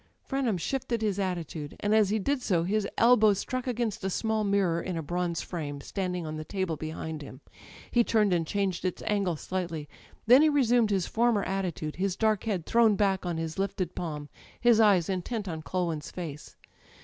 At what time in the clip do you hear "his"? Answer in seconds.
1.03-1.19, 2.63-2.87, 10.89-11.05, 11.97-12.15, 13.37-13.59, 14.59-14.79